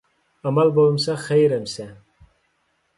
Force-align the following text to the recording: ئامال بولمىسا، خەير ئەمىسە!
ئامال 0.45 0.71
بولمىسا، 0.79 1.19
خەير 1.27 1.57
ئەمىسە! 1.59 1.89